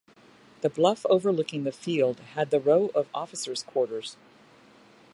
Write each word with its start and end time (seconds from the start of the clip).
The 0.61 0.69
bluff 0.71 1.05
overlooking 1.11 1.63
the 1.63 1.71
field 1.71 2.21
had 2.33 2.49
the 2.49 2.59
row 2.59 2.89
of 2.95 3.07
officer's 3.13 3.61
quarters. 3.61 4.17